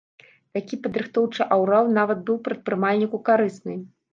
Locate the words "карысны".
3.29-3.79